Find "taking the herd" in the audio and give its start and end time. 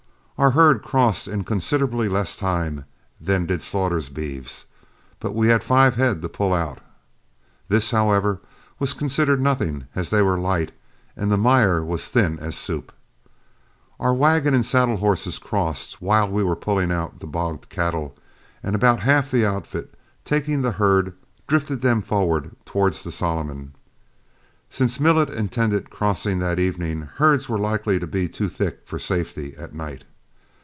20.25-21.13